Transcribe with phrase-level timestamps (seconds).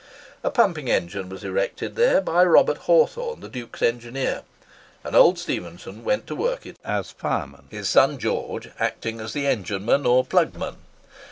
[0.43, 4.41] A pumping engine was erected there by Robert Hawthorn, the Duke's engineer;
[5.03, 9.45] and old Stephenson went to work it as fireman, his son George acting as the
[9.45, 10.77] engineman or plugman.